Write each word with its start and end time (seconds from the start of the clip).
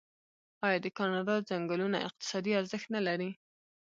آیا 0.65 0.79
د 0.85 0.87
کاناډا 0.97 1.35
ځنګلونه 1.49 1.97
اقتصادي 2.07 2.51
ارزښت 2.59 2.87
نلري؟ 2.95 3.31